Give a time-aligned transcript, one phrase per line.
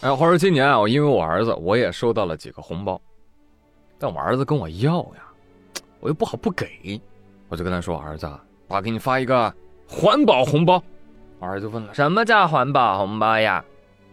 [0.00, 3.00] 哎，话说今年啊，我因为我儿子，我也收到了几个红包，
[3.98, 5.24] 但我儿子跟我要呀，
[5.98, 7.00] 我又不好不给，
[7.48, 8.30] 我就跟他说：“儿子，
[8.68, 9.52] 爸给你发一个
[9.88, 10.80] 环保红包。”
[11.40, 13.64] 我儿子问了：“什么叫环保红包呀？”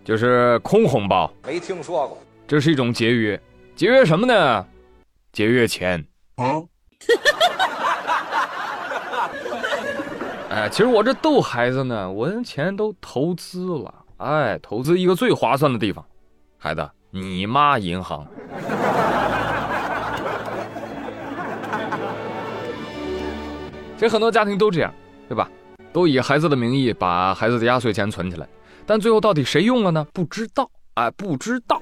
[0.04, 2.18] 就是空红包，没听说过。
[2.48, 3.40] 这是一种节约，
[3.76, 4.66] 节约什么呢？
[5.34, 6.04] 节约钱。
[6.36, 6.64] 啊
[10.50, 14.05] 哎，其实我这逗孩子呢，我连钱都投资了。
[14.18, 16.04] 哎，投资一个最划算的地方，
[16.58, 18.26] 孩子，你妈银行。
[23.98, 24.94] 其实很多家庭都这样，
[25.28, 25.50] 对吧？
[25.92, 28.48] 都以孩子的名义把孩子的压岁钱存起来，
[28.86, 30.06] 但最后到底谁用了呢？
[30.14, 31.82] 不知道，哎，不知道。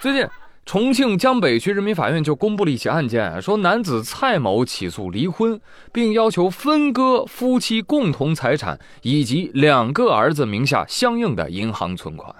[0.00, 0.26] 最近，
[0.66, 5.60] 重庆江北区人民法院就公布了一起案件，说男子蔡某起诉离婚，
[5.92, 12.34] 并要求分割夫妻共同财产以及两个儿子名下相应的银行存款。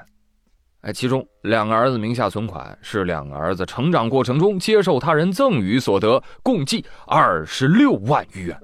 [0.80, 8.59] 哎，其中两个儿子名下存款是两个儿子成长过程中接受他人赠与所得，共计二十六万余元。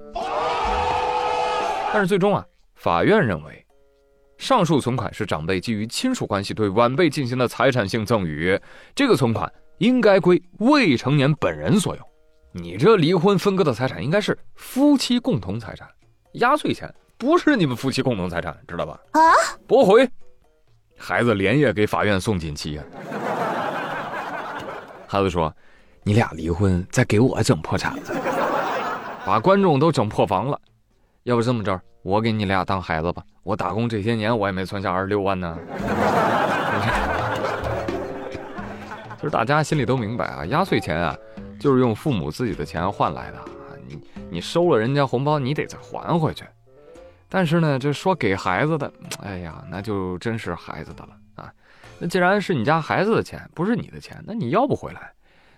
[1.93, 2.43] 但是最终啊，
[2.75, 3.65] 法院认为，
[4.41, 8.59] 上述存款是长辈基于亲属关系对晚辈进行的财产性赠与，
[8.95, 12.01] 这个存款应该归未成年本人所有。
[12.51, 15.87] 你这离婚分割的财产应该是夫妻共同财产，
[16.33, 18.99] 压岁钱不是你们夫妻共同财产，知道吧？
[19.11, 19.21] 啊，
[19.67, 20.09] 驳回。
[20.97, 22.83] 孩子连夜给法院送锦旗呀！
[25.05, 25.55] 孩子说
[26.01, 28.03] ：“你俩离婚，再给我整破产了，
[29.23, 30.59] 把观众都整破防了。
[31.25, 33.23] 要不这么着，我给你俩当孩子吧。
[33.43, 35.57] 我打工这些年，我也没存下二十六万呢。
[39.15, 41.15] 其 实大家心里都明白啊，压岁钱啊，
[41.59, 43.45] 就是用父母自己的钱换来的啊。
[43.87, 43.99] 你
[44.29, 46.43] 你收了人家红包，你得再还回去。”
[47.33, 48.91] 但是呢，这说给孩子的，
[49.23, 51.49] 哎呀，那就真是孩子的了啊！
[51.97, 55.13] 那既然是你家孩子的钱，不是你的钱，那你要不回来，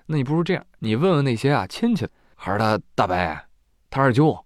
[0.05, 3.15] 那你不如这样，你问问那些啊亲戚，还是他大伯，
[3.89, 4.37] 他二舅，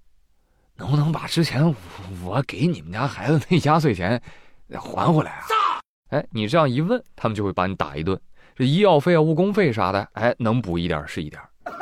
[0.77, 1.75] 能不能把之前
[2.23, 4.21] 我给你们家孩子那压岁钱
[4.69, 5.81] 还回来啊？
[6.09, 8.19] 哎，你这样一问，他们就会把你打一顿，
[8.55, 11.41] 这医药费啊、误工费啥的，哎，能补一点是一点。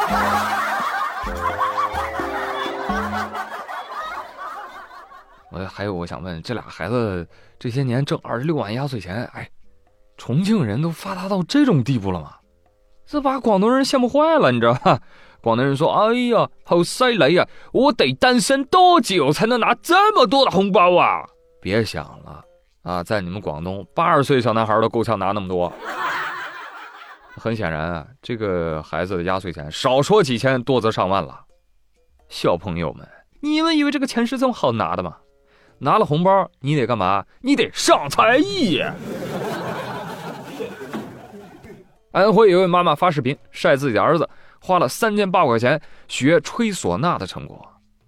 [5.51, 7.27] 我还有，我想问，这俩孩子
[7.59, 9.49] 这些年挣二十六万压岁钱，哎，
[10.17, 12.35] 重庆人都发达到这种地步了吗？
[13.05, 14.99] 这把广东人羡慕坏了，你知道吧？
[15.45, 17.47] 广东人说：“哎呀，好犀利呀！
[17.71, 21.23] 我得单身多久才能拿这么多的红包啊？”
[21.61, 22.43] 别想了
[22.81, 25.71] 啊，在你们广东，八十岁小男孩都够呛拿那么多。
[27.37, 31.41] 很显然啊，这个孩子的压岁钱少说几千，多则上万了。
[32.27, 33.07] 小朋友们，
[33.41, 35.17] 你们以为这个钱是这么好拿的吗？
[35.77, 37.23] 拿了红包，你得干嘛？
[37.41, 38.81] 你得上才艺。
[42.13, 44.27] 安徽有位妈妈发视频晒自己的儿子
[44.65, 47.63] 花了三千八块钱学吹唢呐的成果。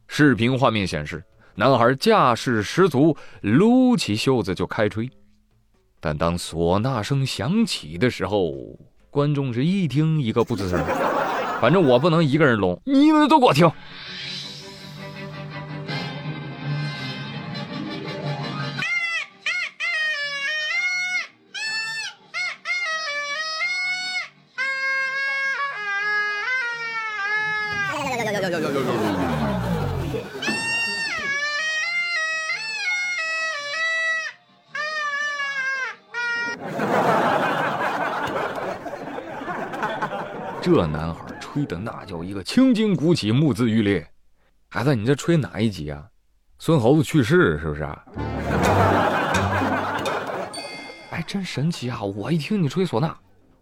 [0.07, 1.23] 视频画面显示，
[1.53, 5.07] 男孩架势十足，撸起袖子就开吹。
[5.99, 8.51] 但当唢呐声响起的时候，
[9.11, 10.83] 观众是一听一个不吱声。
[11.61, 13.71] 反正我不能一个人聋，你们都给我听。
[40.61, 44.07] 这男孩吹的那叫一个青筋鼓起，目眦欲裂。
[44.69, 46.03] 孩子，你这吹哪一集啊？
[46.59, 47.83] 孙猴子去世是不是？
[51.11, 52.01] 哎，真神奇啊！
[52.01, 53.15] 我一听你吹唢呐，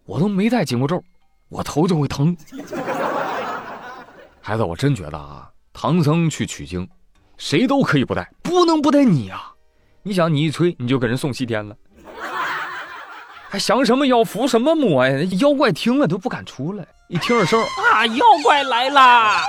[0.04, 1.02] 我都没带紧箍咒，
[1.48, 2.36] 我头就会疼。
[4.40, 6.88] 孩子，我真觉得啊，唐僧去取经，
[7.36, 9.52] 谁都可以不带，不能不带你啊！
[10.02, 11.76] 你想，你一吹，你就给人送西天了。
[13.56, 15.18] 还降什么妖，伏什么魔呀？
[15.40, 17.58] 妖怪听了都不敢出来，一听这声
[17.90, 19.40] 啊，妖怪来啦！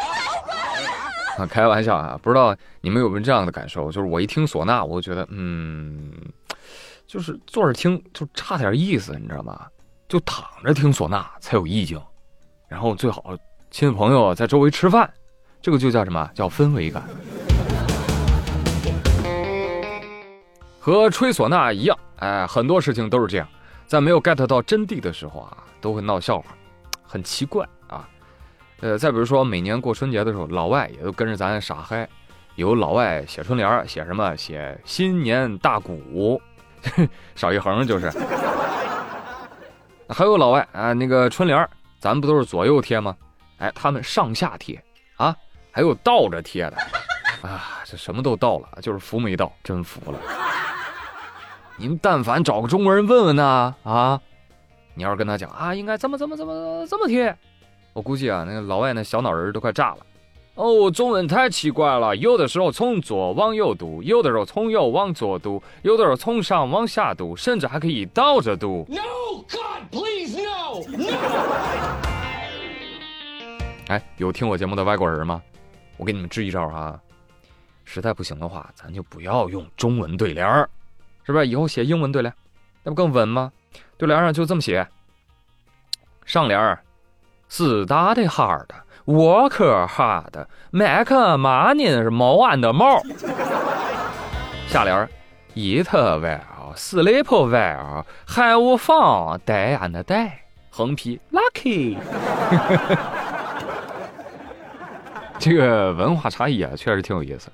[1.38, 3.92] 啊，开玩笑啊，不知道你们有没有这样的感受？
[3.92, 6.10] 就是我一听唢呐，我就觉得，嗯，
[7.06, 9.60] 就是坐着听就差点意思，你知道吗？
[10.08, 12.02] 就躺着听唢呐才有意境，
[12.70, 13.36] 然后最好
[13.70, 15.12] 亲戚朋友在周围吃饭，
[15.62, 17.04] 这个就叫什么叫氛围感？
[20.80, 23.46] 和吹唢呐一样，哎，很多事情都是这样。
[23.88, 26.48] 在没有 get 到真谛的时候啊，都会闹笑话，
[27.02, 28.08] 很奇怪啊。
[28.82, 32.08] 呃，再比如说每年过春节的时候，老外也都跟着咱傻嗨，
[32.56, 34.36] 有老外写春联写什么？
[34.36, 36.40] 写新年大鼓，
[37.34, 38.12] 少一横就是。
[40.10, 41.70] 还有老外啊，那个春联
[42.00, 43.16] 咱不都是左右贴吗？
[43.58, 44.82] 哎，他们上下贴
[45.16, 45.36] 啊，
[45.72, 46.78] 还有倒着贴的
[47.42, 50.20] 啊，这什么都倒了，就是福没到，真服了。
[51.80, 54.20] 您但凡找个中国人问问呐，啊，
[54.96, 57.38] 你要是跟他讲啊，应该怎么怎么怎么这么贴，
[57.94, 59.98] 我估计啊，那个老外那小脑仁都快炸了。
[60.56, 68.84] 哦，中文太奇怪了，有的时候从左往右读，有的时候从右往左读，有的时候从上往下读，甚至还可以倒着读。
[68.90, 71.14] No God, please no, no.
[73.90, 75.44] 哎，有听我节目的外国人吗？
[75.98, 77.00] 我给你们支一招啊，
[77.86, 80.68] 实在不行的话，咱就不要用中文对联儿。
[81.28, 82.34] 是不是以后写英文对联，
[82.84, 83.52] 那不更稳吗？
[83.98, 84.88] 对联上就这么写：
[86.26, 86.80] 上联儿
[87.52, 93.02] ，study hard，work hard，make money 是毛安的毛。
[94.70, 95.10] 下联儿
[95.54, 100.32] ，eat well，sleep well，have fun, day and day。
[100.70, 101.98] 横批，lucky。
[105.38, 107.52] 这个文化差异啊，确实挺有意思。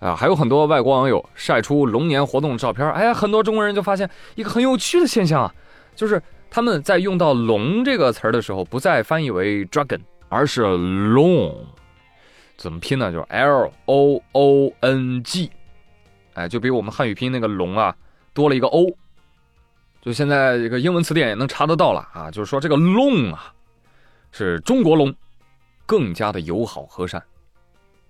[0.00, 5.54] 啊，还有很多外国网友晒出龙年活动照片，哎，很多中国人就发现一个很有趣的现象啊，
[5.94, 6.20] 就是
[6.50, 10.00] 他们在用到“龙”这个词儿的时候，不再翻译为 dragon，
[10.30, 11.54] 而是 long，
[12.56, 13.12] 怎么拼呢？
[13.12, 15.50] 就是 L O O N G，
[16.32, 17.94] 哎，就比我们汉语拼那个“龙”啊
[18.32, 18.86] 多了一个 O，
[20.00, 23.52] 就现在这个英文词典也能查得到了啊，就是说这个 long 啊，
[24.32, 25.14] 是中国龙
[25.84, 27.22] 更加的友好和善，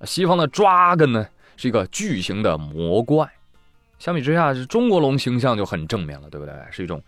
[0.04, 1.26] 西方的 dragon 呢？
[1.60, 3.30] 是一个巨型的魔怪，
[3.98, 6.54] 相比之下，是中国龙形象就很正面了，对不对？
[6.70, 7.02] 是一种，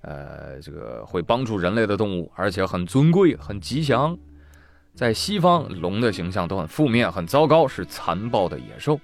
[0.00, 4.16] 呃，这个会帮助人类的动物，而且很尊贵、很吉祥。
[4.94, 8.98] 在西方，龙的形象都很负面、很糟糕，是残暴的野兽。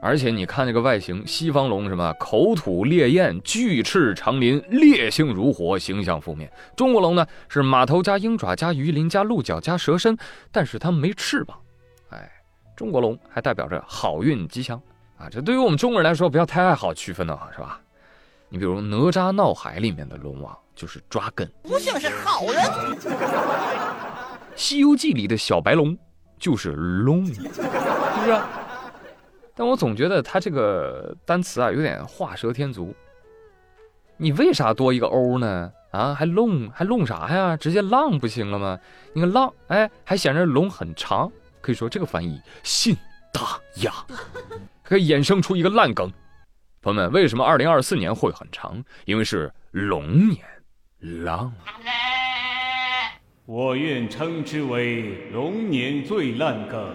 [0.00, 6.48] 而且你看这个外形，西方龙什么口吐烈焰、巨翅长鳞、烈性如火，形象负面。
[6.76, 10.16] 中国龙呢，是马头加鹰爪加鱼鳞加鹿角加蛇身，
[10.52, 11.58] 但是它没翅膀。
[12.76, 14.80] 中国龙还代表着好运吉祥
[15.18, 15.28] 啊！
[15.30, 17.80] 这对于我们中国人来说，不要太好区分了是吧？
[18.48, 22.54] 你比如《哪吒闹海》里面的龙王就是抓根，不像是好人；
[24.54, 25.96] 《西游记》里的小白龙
[26.38, 28.40] 就是龙，是不是？
[29.54, 32.94] 但我总觉得他这个单词啊，有点画蛇添足。
[34.16, 35.72] 你为啥多一个欧呢？
[35.90, 37.56] 啊，还龙还龙啥呀？
[37.56, 38.78] 直接浪不行了吗？
[39.14, 41.30] 你看浪，哎，还显着龙很长。
[41.62, 42.94] 可以说这个翻译信
[43.32, 43.92] 大雅，
[44.82, 46.12] 可以衍生出一个烂梗。
[46.82, 48.84] 朋友们，为什么二零二四年会很长？
[49.04, 50.44] 因为是龙年，
[50.98, 51.54] 浪。
[53.46, 56.94] 我愿称之为龙年最烂梗。